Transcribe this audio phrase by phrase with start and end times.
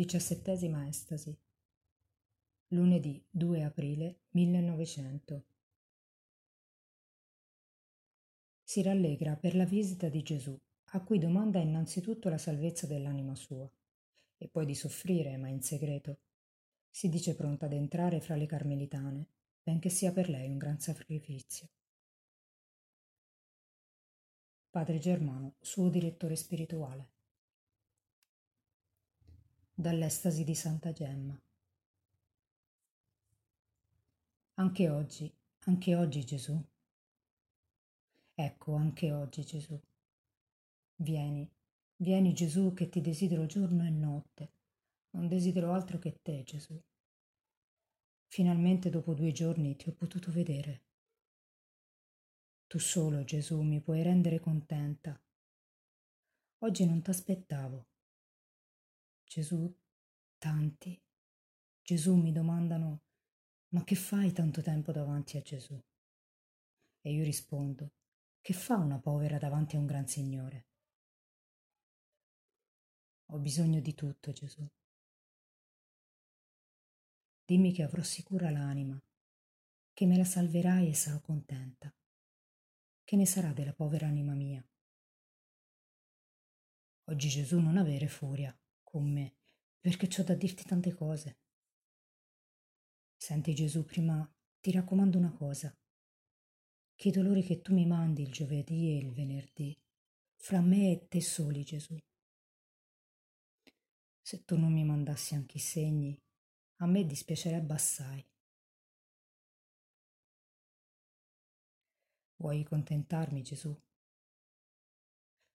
[0.00, 1.38] Diciassettesima estasi.
[2.68, 5.44] Lunedì 2 aprile 1900.
[8.62, 10.58] Si rallegra per la visita di Gesù,
[10.92, 13.70] a cui domanda innanzitutto la salvezza dell'anima sua,
[14.38, 16.20] e poi di soffrire, ma in segreto.
[16.88, 19.28] Si dice pronta ad entrare fra le carmelitane,
[19.62, 21.68] benché sia per lei un gran sacrificio.
[24.70, 27.18] Padre Germano, suo direttore spirituale
[29.80, 31.40] dall'estasi di Santa Gemma.
[34.54, 36.62] Anche oggi, anche oggi Gesù.
[38.34, 39.80] Ecco, anche oggi Gesù.
[40.96, 41.50] Vieni,
[41.96, 44.52] vieni Gesù che ti desidero giorno e notte.
[45.12, 46.78] Non desidero altro che te, Gesù.
[48.26, 50.82] Finalmente dopo due giorni ti ho potuto vedere.
[52.66, 55.18] Tu solo, Gesù, mi puoi rendere contenta.
[56.58, 57.86] Oggi non t'aspettavo.
[59.30, 59.72] Gesù,
[60.38, 61.00] tanti.
[61.80, 63.02] Gesù mi domandano,
[63.68, 65.80] ma che fai tanto tempo davanti a Gesù?
[67.00, 67.92] E io rispondo,
[68.40, 70.66] che fa una povera davanti a un gran Signore?
[73.26, 74.68] Ho bisogno di tutto, Gesù.
[77.44, 79.00] Dimmi che avrò sicura l'anima,
[79.92, 81.94] che me la salverai e sarò contenta.
[83.04, 84.68] Che ne sarà della povera anima mia?
[87.04, 88.59] Oggi Gesù non avere furia
[88.90, 89.36] con me,
[89.78, 91.38] perché ho da dirti tante cose.
[93.16, 94.28] Senti Gesù, prima
[94.60, 95.74] ti raccomando una cosa,
[96.96, 99.78] che i dolori che tu mi mandi il giovedì e il venerdì,
[100.36, 101.96] fra me e te soli, Gesù.
[104.20, 106.20] Se tu non mi mandassi anche i segni,
[106.76, 108.26] a me dispiacerebbe assai.
[112.36, 113.78] Vuoi contentarmi, Gesù?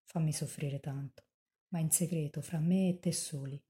[0.03, 1.34] Fammi soffrire tanto
[1.75, 3.61] ma in segreto fra me e te soli.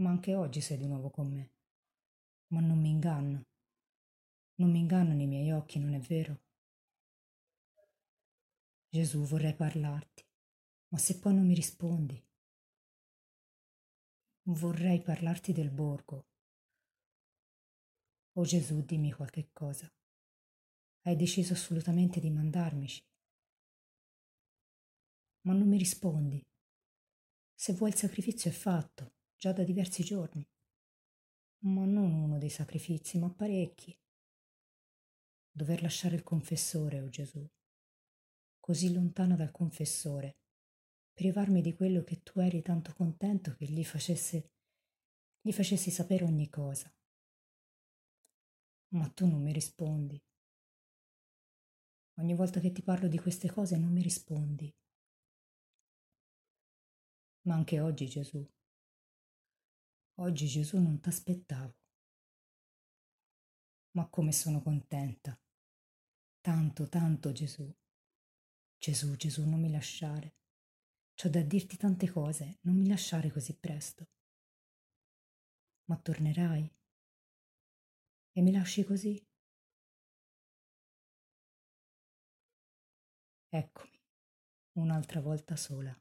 [0.00, 1.52] Ma anche oggi sei di nuovo con me.
[2.48, 3.46] Ma non mi inganno.
[4.56, 6.40] Non mi ingannano i miei occhi, non è vero?
[8.88, 10.26] Gesù, vorrei parlarti,
[10.88, 12.20] ma se poi non mi rispondi.
[14.48, 16.26] Vorrei parlarti del borgo.
[18.32, 19.88] Oh Gesù, dimmi qualche cosa.
[21.02, 23.08] Hai deciso assolutamente di mandarmici
[25.42, 26.44] ma non mi rispondi.
[27.54, 30.46] Se vuoi il sacrificio è fatto, già da diversi giorni.
[31.62, 33.96] Ma non uno dei sacrifici, ma parecchi.
[35.50, 37.46] Dover lasciare il confessore, o oh Gesù,
[38.58, 40.38] così lontana dal confessore,
[41.12, 44.52] privarmi di quello che tu eri tanto contento che gli facesse,
[45.40, 46.92] gli facessi sapere ogni cosa.
[48.92, 50.22] Ma tu non mi rispondi.
[52.18, 54.72] Ogni volta che ti parlo di queste cose non mi rispondi
[57.42, 58.46] ma anche oggi Gesù.
[60.16, 61.76] Oggi Gesù non t'aspettavo.
[63.92, 65.38] Ma come sono contenta.
[66.40, 67.72] Tanto, tanto Gesù.
[68.78, 70.36] Gesù, Gesù, non mi lasciare.
[71.14, 74.08] C'ho da dirti tante cose, non mi lasciare così presto.
[75.84, 76.74] Ma tornerai?
[78.32, 79.22] E mi lasci così?
[83.52, 84.00] Eccomi,
[84.74, 85.94] un'altra volta sola.